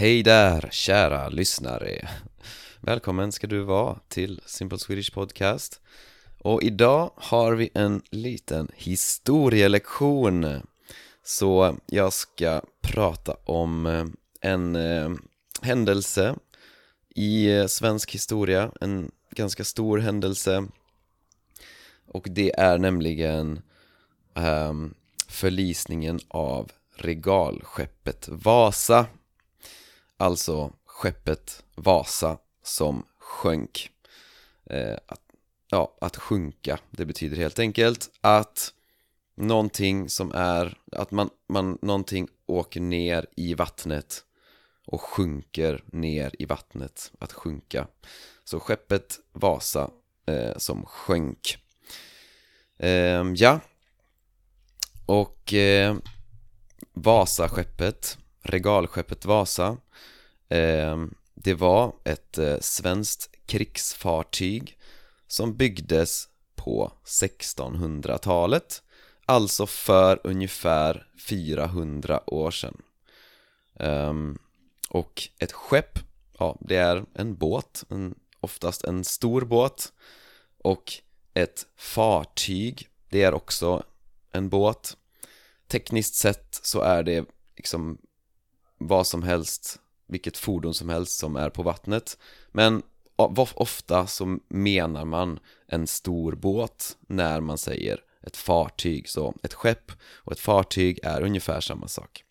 Hej 0.00 0.22
där, 0.22 0.68
kära 0.72 1.28
lyssnare! 1.28 2.08
Välkommen 2.80 3.32
ska 3.32 3.46
du 3.46 3.60
vara 3.60 3.98
till 4.08 4.40
Simple 4.46 4.78
Swedish 4.78 5.14
Podcast. 5.14 5.80
Och 6.38 6.62
idag 6.62 7.10
har 7.16 7.52
vi 7.52 7.70
en 7.74 8.02
liten 8.10 8.68
historielektion. 8.74 10.62
Så 11.22 11.76
jag 11.86 12.12
ska 12.12 12.62
prata 12.80 13.36
om 13.44 13.86
eh, 13.86 14.04
en 14.40 14.76
eh, 14.76 15.10
händelse 15.62 16.36
i 17.14 17.50
eh, 17.50 17.66
svensk 17.66 18.14
historia 18.14 18.70
En 18.80 19.10
ganska 19.30 19.64
stor 19.64 19.98
händelse. 19.98 20.66
Och 22.06 22.26
det 22.30 22.58
är 22.58 22.78
nämligen 22.78 23.62
eh, 24.34 24.74
förlisningen 25.28 26.20
av 26.28 26.70
regalskeppet 26.96 28.28
Vasa. 28.28 29.06
Alltså 30.20 30.72
skeppet 30.84 31.64
Vasa 31.74 32.38
som 32.62 33.06
sjönk. 33.18 33.90
Eh, 34.66 34.96
att, 35.06 35.20
Ja, 35.70 35.96
att 36.00 36.16
sjunka, 36.16 36.78
det 36.90 37.04
betyder 37.04 37.36
helt 37.36 37.58
enkelt 37.58 38.10
att 38.20 38.72
någonting 39.34 40.08
som 40.08 40.32
är, 40.34 40.78
att 40.92 41.10
man, 41.10 41.30
man, 41.48 41.78
någonting 41.82 42.28
åker 42.46 42.80
ner 42.80 43.26
i 43.36 43.54
vattnet 43.54 44.24
och 44.86 45.00
sjunker 45.00 45.84
ner 45.86 46.34
i 46.38 46.44
vattnet, 46.44 47.12
att 47.18 47.32
sjunka. 47.32 47.86
Så 48.44 48.60
skeppet 48.60 49.18
Vasa 49.32 49.90
eh, 50.26 50.56
som 50.56 50.86
sjönk. 50.86 51.58
Eh, 52.78 53.24
Ja. 53.34 53.60
Och 55.06 55.54
eh, 55.54 55.96
Vasaskeppet, 56.92 58.18
regalskeppet 58.42 59.24
Vasa 59.24 59.66
eh, 59.66 59.76
Ehm, 60.50 61.14
det 61.34 61.54
var 61.54 61.92
ett 62.04 62.38
eh, 62.38 62.58
svenskt 62.60 63.30
krigsfartyg 63.46 64.78
som 65.26 65.56
byggdes 65.56 66.28
på 66.54 66.92
1600-talet 67.04 68.82
Alltså 69.30 69.66
för 69.66 70.20
ungefär 70.24 71.06
400 71.28 72.20
år 72.26 72.50
sedan. 72.50 72.82
Ehm, 73.74 74.38
och 74.88 75.28
ett 75.38 75.52
skepp, 75.52 75.98
ja 76.38 76.58
det 76.60 76.76
är 76.76 77.04
en 77.14 77.34
båt, 77.34 77.84
en, 77.88 78.14
oftast 78.40 78.84
en 78.84 79.04
stor 79.04 79.42
båt 79.42 79.92
Och 80.58 80.92
ett 81.34 81.66
fartyg, 81.76 82.88
det 83.08 83.22
är 83.22 83.34
också 83.34 83.82
en 84.32 84.48
båt. 84.48 84.96
Tekniskt 85.66 86.14
sett 86.14 86.60
så 86.62 86.80
är 86.80 87.02
det 87.02 87.24
liksom 87.56 87.98
vad 88.78 89.06
som 89.06 89.22
helst, 89.22 89.80
vilket 90.10 90.36
fordon 90.36 90.74
som 90.74 90.88
helst 90.88 91.18
som 91.18 91.36
är 91.36 91.50
på 91.50 91.62
vattnet. 91.62 92.18
Men 92.52 92.82
ofta 93.16 94.06
så 94.06 94.38
menar 94.48 95.04
man 95.04 95.38
en 95.66 95.86
stor 95.86 96.32
båt 96.32 96.96
när 97.00 97.40
man 97.40 97.58
säger 97.58 98.00
ett 98.22 98.36
fartyg. 98.36 99.08
Så 99.08 99.34
ett 99.42 99.54
skepp 99.54 99.92
och 100.14 100.32
ett 100.32 100.40
fartyg 100.40 100.98
är 101.02 101.22
ungefär 101.22 101.60
samma 101.60 101.88
sak. 101.88 102.24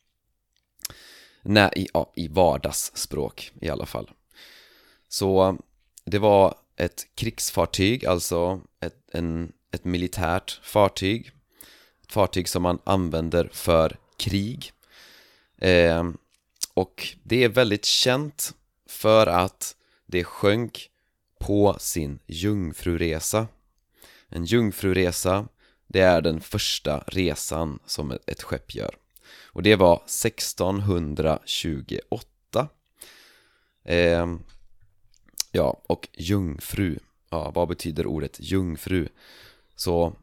Nej, 1.41 1.71
i, 1.75 1.87
ja, 1.93 2.11
i 2.15 2.27
vardagsspråk 2.27 3.51
i 3.61 3.69
alla 3.69 3.85
fall. 3.85 4.09
Så 5.07 5.57
det 6.05 6.19
var 6.19 6.55
ett 6.75 7.07
krigsfartyg, 7.15 8.05
alltså 8.05 8.61
ett, 8.79 9.09
en, 9.11 9.51
ett 9.71 9.85
militärt 9.85 10.59
fartyg. 10.63 11.31
Ett 12.03 12.11
fartyg 12.11 12.49
som 12.49 12.63
man 12.63 12.79
använder 12.83 13.49
för 13.53 13.97
krig. 14.17 14.71
Eh, 15.57 16.03
och 16.79 17.17
det 17.23 17.43
är 17.43 17.49
väldigt 17.49 17.85
känt 17.85 18.53
för 18.85 19.27
att 19.27 19.75
det 20.05 20.23
sjönk 20.23 20.89
på 21.39 21.75
sin 21.79 22.19
jungfruresa. 22.27 23.47
En 24.29 24.45
jungfruresa, 24.45 25.47
det 25.87 25.99
är 25.99 26.21
den 26.21 26.41
första 26.41 27.03
resan 27.07 27.79
som 27.85 28.11
ett 28.11 28.43
skepp 28.43 28.75
gör. 28.75 28.95
Och 29.45 29.63
det 29.63 29.75
var 29.75 29.95
1628 29.95 32.67
eh, 33.83 34.27
Ja, 35.51 35.81
och 35.87 36.07
jungfru, 36.13 36.99
ja 37.29 37.51
vad 37.55 37.67
betyder 37.67 38.05
ordet 38.05 38.37
jungfru? 38.39 39.07
Så 39.75 40.13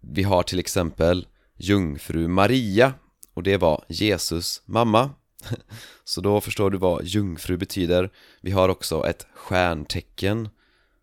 vi 0.00 0.22
har 0.22 0.42
till 0.42 0.58
exempel 0.58 1.26
jungfru 1.56 2.28
Maria 2.28 2.94
och 3.34 3.42
det 3.42 3.56
var 3.56 3.84
Jesus 3.88 4.62
mamma. 4.64 5.10
Så 6.04 6.20
då 6.20 6.40
förstår 6.40 6.70
du 6.70 6.78
vad 6.78 7.04
jungfru 7.04 7.56
betyder. 7.56 8.10
Vi 8.40 8.50
har 8.50 8.68
också 8.68 9.06
ett 9.06 9.26
stjärntecken 9.34 10.48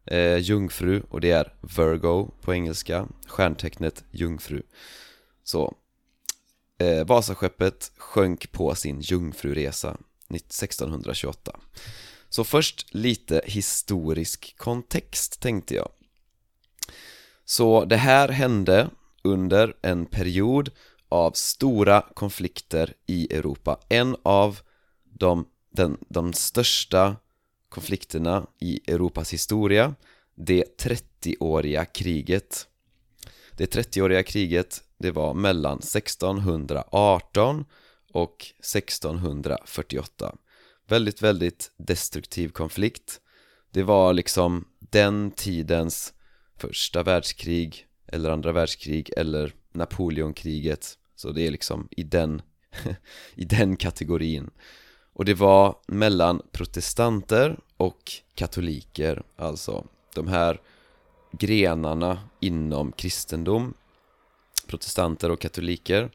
eh, 0.06 0.38
Jungfru 0.38 1.02
och 1.10 1.22
det 1.22 1.32
är 1.32 1.54
Virgo 1.62 2.32
på 2.42 2.54
engelska 2.54 3.08
Stjärntecknet 3.28 4.04
jungfru. 4.12 4.62
Så 5.44 5.76
eh, 6.78 7.06
Vasaskeppet 7.06 7.92
sjönk 7.98 8.52
på 8.52 8.76
sin 8.76 9.02
jungfruresa 9.02 9.98
1628 10.30 11.60
Så 12.30 12.44
först 12.44 12.94
lite 12.94 13.42
historisk 13.46 14.58
kontext 14.58 15.40
tänkte 15.40 15.76
jag. 15.76 15.90
Så 17.46 17.86
det 17.86 17.98
här 17.98 18.30
hände 18.30 18.90
under 19.24 19.76
en 19.82 20.06
period 20.06 20.70
av 21.09 21.31
stora 21.31 22.02
konflikter 22.14 22.94
i 23.08 23.36
Europa. 23.36 23.80
En 23.90 24.16
av 24.24 24.59
de, 25.03 25.46
den, 25.72 25.97
de 26.09 26.34
största 26.34 27.16
konflikterna 27.70 28.47
i 28.59 28.92
Europas 28.92 29.34
historia 29.34 29.96
Det 30.36 30.64
30-åriga 30.80 31.86
kriget. 31.86 32.68
Det 33.58 33.75
30-åriga 33.75 34.24
kriget, 34.24 34.84
det 34.98 35.12
var 35.12 35.34
mellan 35.34 35.78
1618 35.78 37.66
och 38.14 38.46
1648 38.59 40.36
Väldigt, 40.88 41.22
väldigt 41.22 41.72
destruktiv 41.78 42.50
konflikt. 42.50 43.22
Det 43.72 43.84
var 43.84 44.14
liksom 44.14 44.68
den 44.80 45.31
tidens 45.31 46.14
första 46.58 47.03
världskrig 47.03 47.88
eller 48.08 48.30
andra 48.30 48.52
världskrig 48.52 49.12
eller 49.18 49.53
Napoleonkriget. 49.74 50.98
Så 51.19 51.31
det 51.31 51.47
är 51.47 51.52
liksom 51.52 51.88
i 51.91 52.03
den, 52.03 52.41
i 53.35 53.46
den 53.46 53.75
kategorin. 53.75 54.50
Och 55.13 55.25
det 55.25 55.34
var 55.34 55.75
mellan 55.88 56.41
protestanter 56.52 57.59
och 57.78 58.12
katoliker 58.35 59.24
Alltså 59.35 59.85
de 60.16 60.28
här 60.28 60.62
grenarna 61.31 62.19
inom 62.40 62.91
kristendom 62.91 63.74
Protestanter 64.68 65.31
och 65.31 65.40
katoliker. 65.40 66.12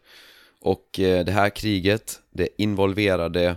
Och 0.60 1.00
eh, 1.00 1.24
det 1.24 1.32
här 1.32 1.50
kriget, 1.50 2.20
det 2.30 2.48
involverade 2.58 3.56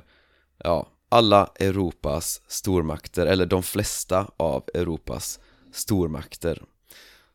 ja, 0.57 0.87
alla 1.09 1.51
Europas 1.59 2.41
stormakter, 2.47 3.25
eller 3.25 3.45
de 3.45 3.63
flesta 3.63 4.31
av 4.37 4.63
Europas 4.73 5.39
stormakter. 5.71 6.63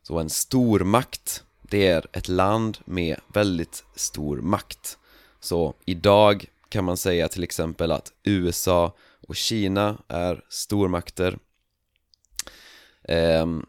Så 0.03 0.19
en 0.19 0.29
stormakt 0.29 1.43
det 1.73 1.87
är 1.87 2.05
ett 2.11 2.27
land 2.27 2.77
med 2.85 3.19
väldigt 3.27 3.83
stor 3.95 4.37
makt. 4.37 4.97
Så 5.39 5.73
idag 5.85 6.45
kan 6.69 6.85
man 6.85 6.97
säga 6.97 7.27
till 7.27 7.43
exempel 7.43 7.91
att 7.91 8.11
USA 8.23 8.95
och 9.27 9.35
Kina 9.35 9.97
är 10.07 10.43
stormakter. 10.49 11.37
Ehm, 13.03 13.65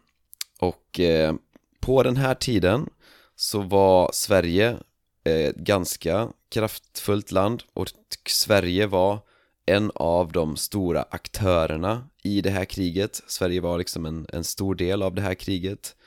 och 0.59 0.99
eh, 0.99 1.35
på 1.79 2.03
den 2.03 2.17
här 2.17 2.35
tiden 2.35 2.89
så 3.35 3.61
var 3.61 4.09
Sverige 4.13 4.77
eh, 5.23 5.45
ett 5.45 5.55
ganska 5.55 6.29
kraftfullt 6.49 7.31
land 7.31 7.63
och 7.73 7.87
Sverige 8.27 8.87
var 8.87 9.19
en 9.65 9.91
av 9.95 10.31
de 10.31 10.57
stora 10.57 11.05
aktörerna 11.09 12.09
i 12.23 12.41
det 12.41 12.49
här 12.49 12.65
kriget. 12.65 13.23
Sverige 13.27 13.61
var 13.61 13.77
liksom 13.77 14.05
en, 14.05 14.27
en 14.33 14.43
stor 14.43 14.75
del 14.75 15.03
av 15.03 15.15
det 15.15 15.21
här 15.21 15.35
kriget. 15.35 15.95
Eh, 15.95 16.04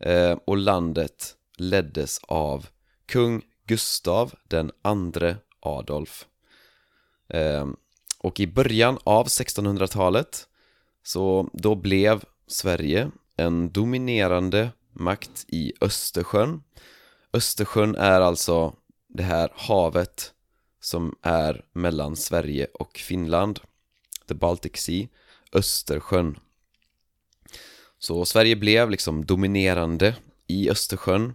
Eh, 0.00 0.38
och 0.44 0.56
landet 0.56 1.34
leddes 1.58 2.20
av 2.22 2.66
kung 3.06 3.42
Gustav 3.66 4.34
den 4.48 4.70
andre 4.82 5.36
Adolf. 5.60 6.26
Eh, 7.28 7.66
och 8.18 8.40
i 8.40 8.46
början 8.46 8.98
av 9.04 9.26
1600-talet 9.26 10.48
så 11.02 11.50
då 11.52 11.74
blev 11.74 12.24
Sverige 12.46 13.10
en 13.36 13.72
dominerande 13.72 14.70
makt 14.92 15.44
i 15.48 15.72
Östersjön. 15.80 16.62
Östersjön 17.32 17.94
är 17.94 18.20
alltså 18.20 18.74
det 19.08 19.22
här 19.22 19.50
havet 19.54 20.32
som 20.80 21.14
är 21.22 21.64
mellan 21.72 22.16
Sverige 22.16 22.66
och 22.74 22.96
Finland 22.98 23.60
The 24.28 24.34
Baltic 24.34 24.76
Sea 24.76 25.08
Östersjön 25.52 26.38
så 27.98 28.24
Sverige 28.24 28.56
blev 28.56 28.90
liksom 28.90 29.24
dominerande 29.24 30.16
i 30.46 30.70
Östersjön 30.70 31.34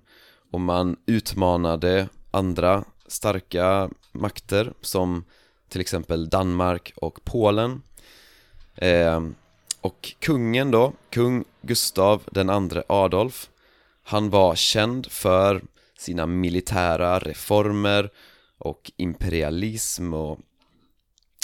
och 0.52 0.62
man 0.62 0.96
utmanade 1.06 2.10
andra 2.32 2.84
starka 3.08 3.90
makter 4.12 4.74
som 4.82 5.26
till 5.70 5.82
exempel 5.82 6.30
Danmark 6.30 6.94
och 6.96 7.20
Polen. 7.24 7.82
Eh, 8.76 9.22
Och 9.82 10.14
kungen 10.20 10.72
då, 10.72 10.94
kung 11.10 11.44
Gustav 11.62 12.24
den 12.32 12.50
andre 12.50 12.84
Adolf 12.88 13.50
Han 14.04 14.30
var 14.30 14.56
känd 14.56 15.12
för 15.12 15.62
sina 15.98 16.26
militära 16.26 17.20
reformer 17.20 18.10
och 18.58 18.92
imperialism 18.98 20.14
och 20.14 20.40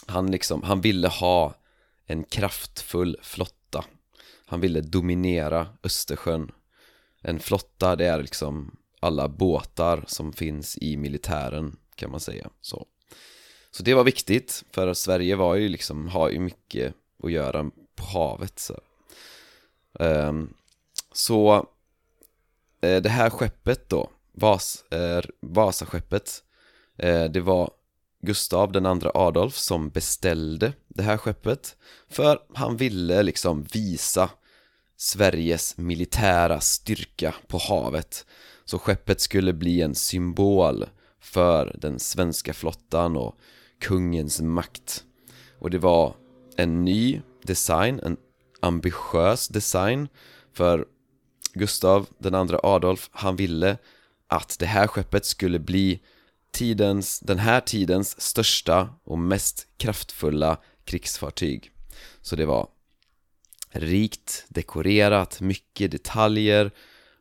han 0.06 0.32
liksom, 0.32 0.64
han 0.64 0.82
ville 0.82 1.08
ha 1.08 1.54
en 2.06 2.24
kraftfull 2.24 3.18
flotta 3.22 3.59
han 4.50 4.62
ville 4.62 4.82
dominera 4.82 5.68
Östersjön. 5.84 6.52
En 7.22 7.40
flotta 7.40 7.96
det 7.96 8.06
är 8.06 8.22
liksom 8.22 8.78
alla 9.00 9.28
båtar 9.28 10.04
som 10.08 10.34
finns 10.34 10.78
i 10.78 10.98
militären 10.98 11.78
kan 11.96 12.12
man 12.12 12.20
säga. 12.20 12.50
Så. 12.62 12.86
Så 13.72 13.84
det 13.84 13.94
var 13.94 14.04
viktigt 14.04 14.64
för 14.72 14.94
Sverige 14.94 15.36
var 15.36 15.56
ju 15.56 15.70
liksom, 15.70 16.08
har 16.08 16.30
ju 16.30 16.40
mycket 16.40 16.94
att 17.24 17.32
göra 17.32 17.72
på 17.96 18.06
havet 18.06 18.60
så. 18.60 18.80
Um, 20.00 20.54
Så 21.12 21.68
eh, 22.82 23.02
det 23.02 23.10
här 23.10 23.30
skeppet 23.30 23.90
då, 23.90 24.10
Vas, 24.32 24.84
uh, 24.94 25.22
Vasaskeppet 25.42 26.44
eh, 26.98 27.24
Det 27.26 27.42
var 27.42 27.72
Gustav 28.22 28.72
den 28.72 28.86
andra 28.86 29.12
Adolf 29.14 29.56
som 29.56 29.90
beställde 29.90 30.74
det 30.88 31.04
här 31.04 31.18
skeppet 31.18 31.76
För 32.10 32.40
han 32.54 32.78
ville 32.78 33.24
liksom 33.24 33.64
visa 33.64 34.30
Sveriges 34.98 35.78
militära 35.78 36.60
styrka 36.60 37.36
på 37.48 37.58
havet. 37.58 38.26
Så 38.66 38.80
skeppet 38.80 39.22
skulle 39.22 39.54
bli 39.54 39.82
en 39.82 39.96
symbol 39.96 40.86
för 41.22 41.76
den 41.82 42.00
svenska 42.00 42.54
flottan 42.54 43.18
och 43.18 43.36
kungens 43.80 44.42
makt. 44.42 45.04
Och 45.60 45.70
det 45.70 45.78
var 45.78 46.16
en 46.56 46.86
ny 46.86 47.22
design, 47.44 48.00
en 48.04 48.18
ambitiös 48.62 49.48
design 49.48 50.08
För 50.54 50.86
Gustav 51.54 52.08
den 52.18 52.36
andra 52.36 52.60
Adolf, 52.64 53.10
han 53.12 53.36
ville 53.36 53.78
att 54.28 54.60
det 54.60 54.66
här 54.66 54.88
skeppet 54.88 55.26
skulle 55.26 55.60
bli 55.60 56.00
tidens, 56.52 57.20
den 57.20 57.40
här 57.40 57.62
tidens 57.62 58.22
största 58.22 58.90
och 59.04 59.20
mest 59.20 59.68
kraftfulla 59.78 60.58
krigsfartyg. 60.84 61.72
Så 62.22 62.36
det 62.36 62.46
var 62.46 62.68
rikt 63.72 64.46
dekorerat, 64.50 65.42
mycket 65.42 65.92
detaljer 65.92 66.72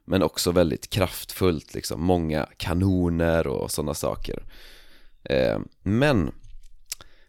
men 0.05 0.23
också 0.23 0.53
väldigt 0.53 0.91
kraftfullt 0.91 1.75
liksom, 1.75 2.03
många 2.03 2.49
kanoner 2.57 3.47
och 3.47 3.71
sådana 3.71 3.95
saker. 3.95 4.43
Eh, 5.25 5.59
Men 5.83 6.35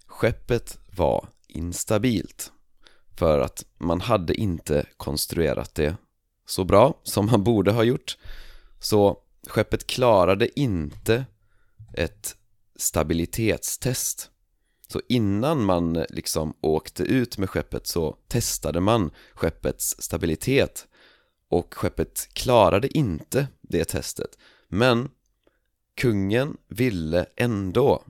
skeppet 0.06 0.78
var 0.96 1.28
instabilt 1.48 2.52
för 3.18 3.40
att 3.40 3.66
man 3.78 4.02
hade 4.02 4.34
inte 4.34 4.86
konstruerat 4.98 5.76
det 5.76 5.96
så 6.46 6.64
bra 6.64 7.00
som 7.04 7.26
man 7.26 7.44
borde 7.44 7.72
ha 7.72 7.84
gjort. 7.84 8.18
Så 8.80 9.18
skeppet 9.48 9.88
klarade 9.88 10.60
inte 10.60 11.26
ett 12.00 12.38
stabilitetstest. 12.76 14.32
Så 14.88 15.02
innan 15.10 15.66
man 15.66 15.94
liksom 15.94 16.58
åkte 16.62 17.04
ut 17.04 17.38
med 17.38 17.50
skeppet 17.50 17.88
så 17.88 18.18
testade 18.28 18.80
man 18.80 19.12
skeppets 19.34 19.96
stabilitet 20.00 20.88
och 21.50 21.74
skeppet 21.74 22.30
klarade 22.34 22.98
inte 22.98 23.48
det 23.62 23.86
testet. 23.86 24.38
Men 24.68 25.10
kungen 25.96 26.58
ville 26.68 27.26
ändå 27.36 28.04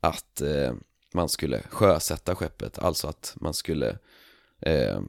att 0.00 0.40
eh, 0.40 0.74
man 1.14 1.28
skulle 1.28 1.62
sjösätta 1.62 2.34
skeppet, 2.34 2.78
alltså 2.78 3.08
att 3.08 3.34
man 3.40 3.54
skulle 3.54 3.98
eh, 4.60 5.00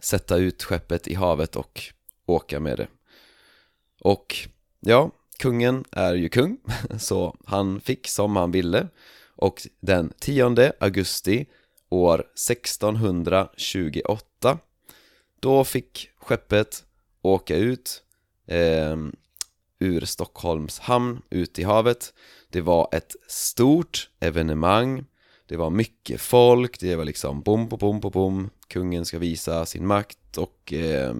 sätta 0.00 0.36
ut 0.36 0.62
skeppet 0.62 1.08
i 1.08 1.14
havet 1.14 1.56
och 1.56 1.82
åka 2.26 2.60
med 2.60 2.78
det. 2.78 2.88
Och 4.00 4.36
ja, 4.80 5.10
kungen 5.38 5.84
är 5.90 6.14
ju 6.14 6.28
kung, 6.28 6.58
så 6.98 7.36
han 7.44 7.80
fick 7.80 8.08
som 8.08 8.36
han 8.36 8.50
ville. 8.50 8.88
Och 9.36 9.66
den 9.80 10.12
10 10.20 10.72
augusti 10.80 11.46
år 11.88 12.20
1628 12.20 14.58
då 15.40 15.64
fick 15.64 16.10
skeppet 16.18 16.84
åka 17.22 17.56
ut 17.56 18.02
eh, 18.46 18.96
ur 19.78 20.04
Stockholms 20.04 20.78
hamn 20.78 21.22
ut 21.30 21.58
i 21.58 21.62
havet. 21.62 22.14
Det 22.50 22.60
var 22.60 22.88
ett 22.92 23.16
stort 23.28 24.10
evenemang. 24.20 25.04
Det 25.46 25.56
var 25.56 25.70
mycket 25.70 26.20
folk, 26.20 26.80
det 26.80 26.96
var 26.96 27.04
liksom 27.04 27.42
bom, 27.42 27.68
bom, 27.68 27.78
bom, 27.78 28.00
bom, 28.00 28.10
bom. 28.10 28.50
Kungen 28.68 29.04
ska 29.04 29.18
visa 29.18 29.66
sin 29.66 29.86
makt 29.86 30.38
och 30.38 30.72
eh, 30.72 31.14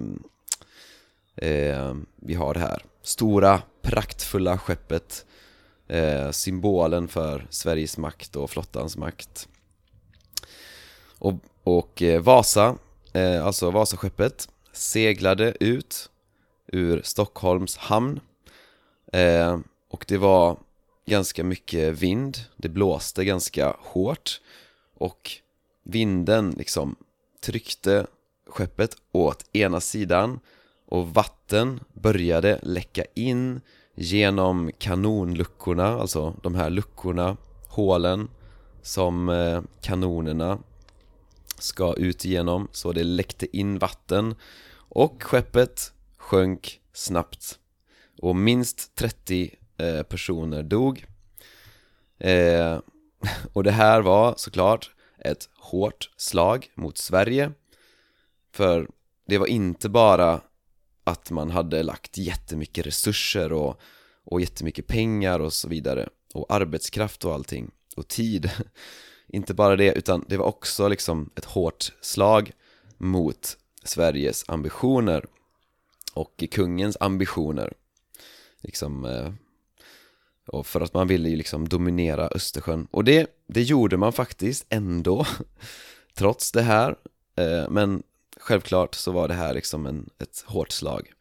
eh, 1.37 1.95
vi 2.15 2.33
har 2.33 2.53
det 2.53 2.59
här 2.59 2.83
stora 3.03 3.61
praktfulla 3.81 4.57
skeppet. 4.57 5.25
Eh, 5.87 6.31
Symbolen 6.31 7.07
för 7.07 7.47
Sveriges 7.49 7.97
makt 7.97 8.35
och 8.35 8.49
flottans 8.49 8.97
makt. 8.97 9.47
Och, 11.19 11.33
och 11.63 12.01
eh, 12.01 12.21
Vasa, 12.21 12.75
eh, 13.13 13.45
alltså 13.45 13.71
Vasaskeppet 13.71 14.49
seglade 14.71 15.53
ut 15.59 16.09
ur 16.67 17.01
Stockholms 17.03 17.77
hamn. 17.77 18.19
Eh, 19.13 19.59
och 19.89 20.05
det 20.07 20.17
var 20.17 20.57
ganska 21.05 21.43
mycket 21.43 21.93
vind, 21.93 22.37
det 22.55 22.69
blåste 22.69 23.25
ganska 23.25 23.75
hårt. 23.79 24.41
Och 24.93 25.31
vinden 25.83 26.51
liksom 26.57 26.95
tryckte 27.39 28.07
skeppet 28.47 28.95
åt 29.11 29.55
ena 29.55 29.79
sidan 29.79 30.39
och 30.87 31.13
vatten 31.13 31.79
började 31.93 32.59
läcka 32.63 33.03
in 33.13 33.61
genom 33.95 34.71
kanonluckorna, 34.77 35.87
alltså 35.87 36.33
de 36.43 36.55
här 36.55 36.69
luckorna, 36.69 37.37
hålen 37.67 38.29
som 38.81 39.29
eh, 39.29 39.61
kanonerna 39.81 40.59
ska 41.59 41.93
ut 41.93 42.25
igenom 42.25 42.67
så 42.71 42.91
det 42.91 43.03
läckte 43.03 43.57
in 43.57 43.79
vatten 43.79 44.35
och 44.89 45.23
skeppet 45.23 45.93
sjönk 46.17 46.81
snabbt. 46.93 47.59
Och 48.21 48.35
minst 48.35 48.95
30 48.95 49.55
eh, 49.77 50.03
personer 50.03 50.63
dog. 50.63 51.05
Eh, 52.19 52.79
och 53.53 53.63
det 53.63 53.71
här 53.71 54.01
var 54.01 54.33
såklart 54.37 54.91
ett 55.19 55.49
hårt 55.55 56.09
slag 56.17 56.67
mot 56.75 56.97
Sverige. 56.97 57.51
För 58.53 58.89
det 59.27 59.37
var 59.37 59.47
inte 59.47 59.89
bara 59.89 60.41
att 61.07 61.31
man 61.31 61.51
hade 61.51 61.83
lagt 61.83 62.17
jättemycket 62.17 62.85
resurser 62.85 63.53
och, 63.53 63.81
och 64.23 64.41
jättemycket 64.41 64.87
pengar 64.87 65.39
och 65.39 65.53
så 65.53 65.67
vidare. 65.67 66.09
Och 66.33 66.45
arbetskraft 66.53 67.25
och 67.25 67.33
allting. 67.33 67.71
Och 67.95 68.07
tid. 68.07 68.51
Inte 69.27 69.53
bara 69.53 69.75
det 69.75 69.93
utan 69.93 70.25
det 70.27 70.37
var 70.37 70.45
också 70.45 70.87
liksom 70.87 71.29
ett 71.35 71.45
hårt 71.45 71.93
slag 72.01 72.51
mot 72.97 73.57
Sveriges 73.83 74.45
ambitioner 74.47 75.25
och 76.13 76.43
kungens 76.51 76.97
ambitioner. 76.99 77.73
Liksom 78.61 79.05
eh, 79.05 79.33
och 80.47 80.67
för 80.67 80.81
att 80.81 80.93
man 80.93 81.07
ville 81.07 81.29
ju 81.29 81.35
liksom 81.35 81.69
dominera 81.69 82.27
Östersjön. 82.27 82.87
Och 82.91 83.03
det, 83.03 83.27
det 83.47 83.61
gjorde 83.61 83.97
man 83.97 84.13
faktiskt 84.13 84.65
ändå 84.69 85.25
trots 86.13 86.51
det 86.51 86.61
här. 86.61 86.95
Eh, 87.35 87.69
men 87.69 88.03
självklart 88.47 88.95
så 88.95 89.11
var 89.11 89.27
det 89.27 89.33
här 89.33 89.53
liksom 89.53 89.85
en, 89.85 90.09
ett 90.19 90.43
hårt 90.45 90.71
slag. 90.71 91.11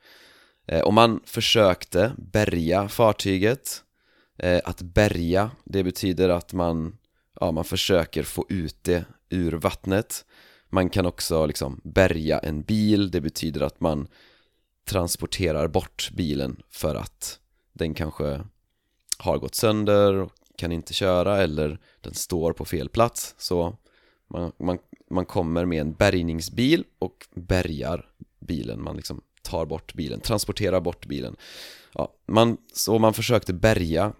Eh, 0.66 0.80
och 0.80 0.94
man 0.94 1.20
försökte 1.24 2.12
bärga 2.18 2.88
fartyget. 2.88 3.82
Eh, 4.38 4.60
att 4.64 4.82
bärga, 4.82 5.50
det 5.64 5.84
betyder 5.84 6.28
att 6.28 6.52
man, 6.52 6.96
ja, 7.40 7.52
man 7.52 7.64
försöker 7.64 8.22
få 8.22 8.46
ut 8.48 8.76
det 8.82 9.04
ur 9.28 9.52
vattnet. 9.52 10.24
Man 10.68 10.90
kan 10.90 11.06
också 11.06 11.46
liksom 11.46 11.80
bärga 11.84 12.38
en 12.38 12.62
bil, 12.62 13.10
det 13.10 13.20
betyder 13.20 13.60
att 13.60 13.80
man 13.80 14.08
transporterar 14.84 15.68
bort 15.68 16.10
bilen 16.12 16.62
för 16.70 16.94
att 16.94 17.40
den 17.72 17.94
kanske 17.94 18.40
har 19.18 19.38
gått 19.38 19.54
sönder 19.54 20.14
och 20.14 20.32
kan 20.56 20.72
inte 20.72 20.94
köra 20.94 21.42
eller 21.42 21.78
den 22.00 22.14
står 22.14 22.52
på 22.52 22.64
fel 22.64 22.88
plats. 22.88 23.34
Så 23.38 23.76
man, 24.28 24.52
man, 24.58 24.78
man 25.10 25.26
kommer 25.26 25.64
med 25.64 25.80
en 25.80 25.92
bärgningsbil 25.92 26.84
och 26.98 27.26
bärgar 27.34 28.08
bilen, 28.40 28.82
man 28.82 28.96
liksom 28.96 29.20
tar 29.42 29.66
bort 29.66 29.94
bilen, 29.94 30.20
transporterar 30.20 30.80
bort 30.80 31.06
bilen. 31.06 31.36
Ja, 31.92 32.12
man, 32.26 32.56
Så 32.72 32.98
man 32.98 33.14
försökte 33.14 33.52
bärga 33.52 34.12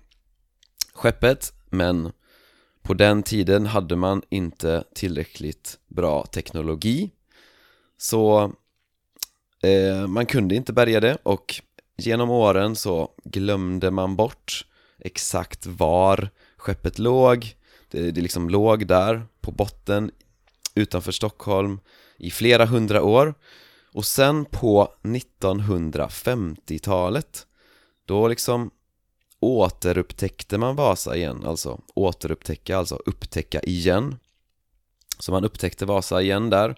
skeppet 0.95 1.53
men 1.71 2.13
på 2.83 2.95
den 2.95 3.23
tiden 3.23 3.67
hade 3.67 3.97
man 3.97 4.23
inte 4.29 4.85
tillräckligt 4.95 5.79
bra 5.89 6.27
teknologi. 6.27 7.11
Så 7.99 8.53
eh, 9.63 10.07
man 10.07 10.27
kunde 10.27 10.55
inte 10.55 10.73
bärga 10.73 11.01
det 11.01 11.19
och 11.23 11.55
genom 11.97 12.31
åren 12.31 12.77
så 12.77 13.11
glömde 13.25 13.91
man 13.91 14.17
bort 14.17 14.67
exakt 14.99 15.67
var 15.67 16.29
skeppet 16.57 16.99
låg. 16.99 17.55
Det, 17.91 18.11
det 18.11 18.21
liksom 18.21 18.51
låg 18.51 18.87
där 18.87 19.23
på 19.47 19.53
botten 19.53 20.11
utanför 20.75 21.13
Stockholm 21.13 21.81
i 22.19 22.31
flera 22.31 22.67
hundra 22.67 23.03
år. 23.03 23.35
Och 23.93 24.05
sen 24.05 24.45
på 24.45 24.93
1950-talet 25.03 27.47
då 28.05 28.29
liksom 28.29 28.71
återupptäckte 29.41 30.59
man 30.59 30.77
Vasa 30.77 31.17
igen, 31.17 31.45
alltså 31.45 31.81
återupptäcka, 31.95 32.79
alltså 32.79 33.01
upptäcka 33.07 33.61
igen. 33.61 34.17
Så 35.19 35.33
man 35.33 35.45
upptäckte 35.45 35.87
Vasa 35.87 36.23
igen 36.23 36.51
där 36.51 36.77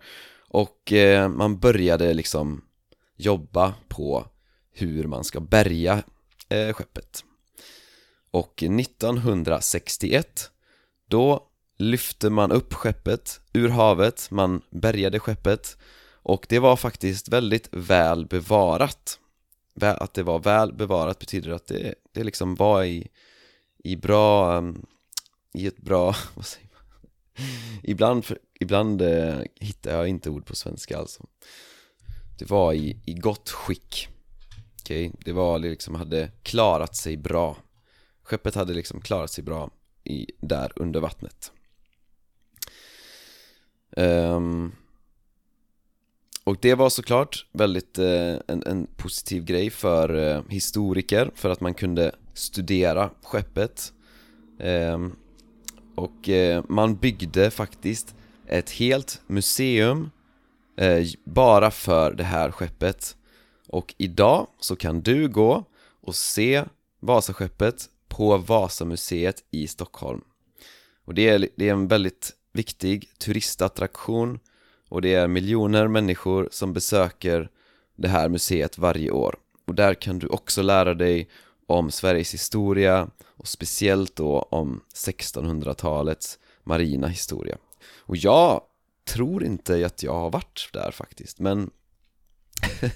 och 0.48 0.92
eh, 0.92 1.28
man 1.28 1.58
började 1.58 2.14
liksom 2.14 2.64
jobba 3.16 3.74
på 3.88 4.26
hur 4.72 5.04
man 5.04 5.24
ska 5.24 5.40
bärga 5.40 6.02
eh, 6.48 6.72
skeppet. 6.72 7.24
Och 8.30 8.62
1961 8.62 10.50
då 11.08 11.47
lyfte 11.78 12.30
man 12.30 12.52
upp 12.52 12.74
skeppet 12.74 13.40
ur 13.52 13.68
havet, 13.68 14.30
man 14.30 14.62
bärgade 14.70 15.20
skeppet 15.20 15.76
och 16.22 16.46
det 16.48 16.58
var 16.58 16.76
faktiskt 16.76 17.28
väldigt 17.28 17.68
väl 17.72 18.26
bevarat 18.26 19.18
Att 19.80 20.14
det 20.14 20.22
var 20.22 20.38
väl 20.38 20.72
bevarat 20.72 21.18
betyder 21.18 21.50
att 21.50 21.66
det, 21.66 21.94
det 22.12 22.24
liksom 22.24 22.54
var 22.54 22.84
i, 22.84 23.08
i 23.84 23.96
bra, 23.96 24.58
ehm, 24.58 24.86
i 25.54 25.66
ett 25.66 25.78
bra, 25.78 26.14
vad 26.34 26.46
säger 26.46 26.68
man? 26.72 27.46
Ibland, 27.82 28.24
ibland 28.60 29.02
eh, 29.02 29.40
hittar 29.54 29.96
jag 29.96 30.08
inte 30.08 30.30
ord 30.30 30.46
på 30.46 30.56
svenska 30.56 30.98
alltså 30.98 31.26
Det 32.38 32.50
var 32.50 32.72
i, 32.72 32.96
i 33.04 33.14
gott 33.14 33.50
skick 33.50 34.08
Okej, 34.80 35.08
okay? 35.08 35.20
det 35.24 35.32
var 35.32 35.58
liksom, 35.58 35.94
hade 35.94 36.30
klarat 36.42 36.96
sig 36.96 37.16
bra 37.16 37.56
Skeppet 38.22 38.54
hade 38.54 38.74
liksom 38.74 39.00
klarat 39.00 39.30
sig 39.30 39.44
bra 39.44 39.70
i, 40.04 40.26
där 40.40 40.72
under 40.76 41.00
vattnet 41.00 41.52
um, 43.98 44.72
och 46.44 46.56
det 46.60 46.74
var 46.74 46.90
såklart 46.90 47.46
väldigt 47.52 47.98
eh, 47.98 48.34
en, 48.46 48.62
en, 48.66 48.86
positiv 48.96 49.44
grej 49.44 49.70
för 49.70 50.14
eh, 50.14 50.42
historiker 50.48 51.30
för 51.34 51.50
att 51.50 51.60
man 51.60 51.74
kunde 51.74 52.14
studera 52.34 53.10
skeppet. 53.22 53.92
Ehm, 54.60 55.04
eh, 55.06 55.12
Och 55.94 56.28
man 56.68 56.96
byggde 56.96 57.50
faktiskt 57.50 58.14
ett 58.46 58.70
helt 58.70 59.22
museum 59.26 60.10
eh, 60.76 61.06
bara 61.24 61.70
för 61.70 62.12
det 62.12 62.24
här 62.24 62.50
skeppet. 62.50 63.16
Och 63.68 63.94
idag 63.98 64.46
så 64.60 64.76
kan 64.76 65.00
du 65.00 65.28
gå 65.28 65.64
och 66.02 66.14
se 66.14 66.64
Vasaskeppet 67.00 67.88
på 68.08 68.36
Vasamuseet 68.36 69.44
i 69.50 69.68
Stockholm. 69.68 70.20
Och 71.04 71.14
det 71.14 71.28
är, 71.28 71.48
det 71.56 71.68
är 71.68 71.72
en 71.72 71.88
väldigt 71.88 72.32
viktig 72.52 73.10
turistattraktion 73.18 74.40
och 74.88 75.02
det 75.02 75.14
är 75.14 75.28
miljoner 75.28 75.88
människor 75.88 76.48
som 76.50 76.72
besöker 76.72 77.50
det 77.96 78.08
här 78.08 78.28
museet 78.28 78.78
varje 78.78 79.10
år. 79.10 79.36
Och 79.64 79.74
där 79.74 79.94
kan 79.94 80.18
du 80.18 80.26
också 80.26 80.62
lära 80.62 80.94
dig 80.94 81.28
om 81.66 81.90
Sveriges 81.90 82.34
historia 82.34 83.10
och 83.24 83.48
speciellt 83.48 84.16
då 84.16 84.38
om 84.38 84.80
1600-talets 84.94 86.38
marina 86.64 87.06
historia. 87.06 87.58
Och 87.96 88.16
jag 88.16 88.62
tror 89.04 89.44
inte 89.44 89.86
att 89.86 90.02
jag 90.02 90.14
har 90.14 90.30
varit 90.30 90.68
där 90.72 90.90
faktiskt 90.90 91.38
men 91.38 91.70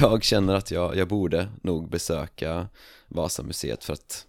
jag 0.00 0.22
känner 0.22 0.54
att 0.54 0.70
jag, 0.70 0.96
jag 0.96 1.08
borde 1.08 1.48
nog 1.62 1.90
besöka 1.90 2.68
Vasamuseet 3.08 3.84
för 3.84 3.92
att 3.92 4.26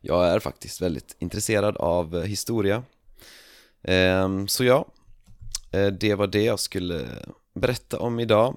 jag 0.00 0.28
är 0.28 0.38
faktiskt 0.38 0.82
väldigt 0.82 1.16
intresserad 1.18 1.76
av 1.76 2.22
historia. 2.22 2.82
Ehm, 3.84 4.48
så 4.48 4.64
ja, 4.64 4.86
eh, 5.72 5.86
det 5.86 6.14
var 6.14 6.26
det 6.26 6.42
jag 6.42 6.60
skulle 6.60 7.06
berätta 7.54 7.98
om 7.98 8.20
idag. 8.20 8.56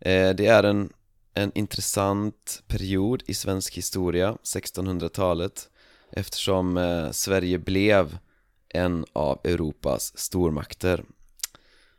Eh, 0.00 0.30
det 0.30 0.46
är 0.46 0.62
en, 0.64 0.92
en 1.34 1.52
intressant 1.54 2.62
period 2.66 3.22
i 3.26 3.34
svensk 3.34 3.76
historia, 3.76 4.36
1600-talet 4.42 5.68
Eftersom 6.12 6.76
eh, 6.76 7.10
Sverige 7.10 7.58
blev 7.58 8.18
en 8.68 9.04
av 9.12 9.40
Europas 9.44 10.18
stormakter. 10.18 11.04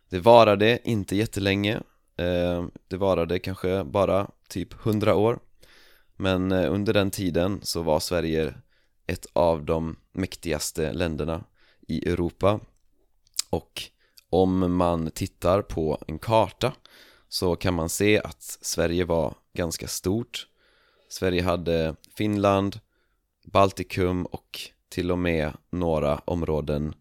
Det 0.10 0.20
varade 0.20 0.80
inte 0.84 1.16
jättelänge 1.16 1.82
ehm, 2.18 2.72
Det 2.88 2.98
varade 2.98 3.40
kanske 3.40 3.84
bara 3.84 4.28
typ 4.48 4.86
100 4.86 5.16
år 5.16 5.40
Men 6.16 6.52
under 6.52 6.94
den 6.94 7.12
tiden 7.12 7.60
så 7.64 7.82
var 7.82 8.00
Sverige 8.00 8.54
ett 9.08 9.26
av 9.34 9.66
de 9.66 9.96
mäktigaste 10.14 10.94
länderna 10.94 11.44
i 11.90 12.10
Europa. 12.10 12.60
Och 13.50 13.84
om 14.30 14.76
man 14.76 15.12
tittar 15.12 15.62
på 15.62 16.04
en 16.08 16.20
karta 16.20 16.74
så 17.30 17.56
kan 17.56 17.74
man 17.74 17.90
se 17.90 18.20
att 18.20 18.42
Sverige 18.62 19.06
var 19.06 19.34
ganska 19.54 19.88
stort. 19.88 20.48
Sverige 21.10 21.44
hade 21.44 21.96
Finland, 22.16 22.80
Baltikum 23.46 24.26
och 24.26 24.60
till 24.90 25.12
och 25.12 25.20
med 25.20 25.54
några 25.70 26.22
områden 26.26 26.94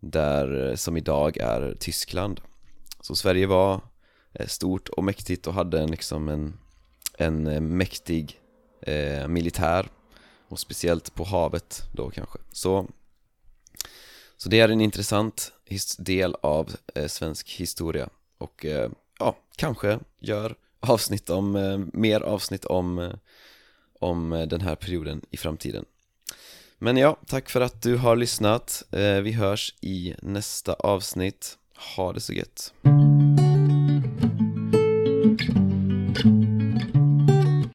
där 0.00 0.76
som 0.76 0.96
idag 0.96 1.36
är 1.36 1.76
Tyskland. 1.80 2.40
Så 3.00 3.14
Sverige 3.14 3.46
var 3.46 3.80
eh, 4.32 4.46
stort 4.46 4.88
och 4.88 5.04
mäktigt 5.04 5.46
och 5.46 5.54
hade 5.54 5.86
liksom 5.86 6.28
en, 6.28 6.58
en 7.18 7.76
mäktig 7.76 8.40
eh, 8.82 9.28
militär. 9.28 9.88
Och 10.48 10.58
speciellt 10.58 11.14
på 11.14 11.24
havet 11.24 11.82
då 11.92 12.10
kanske. 12.10 12.38
Så 12.52 12.88
så 14.38 14.48
det 14.48 14.60
är 14.60 14.68
en 14.68 14.80
intressant 14.80 15.52
del 15.98 16.34
av 16.40 16.76
eh, 16.94 17.06
svensk 17.06 17.50
historia. 17.50 18.08
Och 18.38 18.64
eh, 18.64 18.90
ja, 19.18 19.36
kanske 19.56 19.98
gör 20.18 20.54
avsnitt 20.80 21.30
om, 21.30 21.56
eh, 21.56 21.78
mer 21.92 22.20
avsnitt 22.20 22.64
om, 22.64 22.98
eh, 22.98 23.12
om 23.98 24.32
eh, 24.32 24.46
den 24.46 24.60
här 24.60 24.74
perioden 24.74 25.22
i 25.30 25.36
framtiden. 25.36 25.84
Men 26.78 26.96
ja, 26.96 27.16
tack 27.26 27.50
för 27.50 27.60
att 27.60 27.82
du 27.82 27.96
har 27.96 28.16
lyssnat, 28.16 28.82
eh, 28.90 29.20
vi 29.20 29.32
hörs 29.32 29.74
i 29.80 30.14
nästa 30.22 30.74
avsnitt, 30.74 31.58
ha 31.96 32.12
det 32.12 32.20
så 32.20 32.32
gött. 32.32 32.72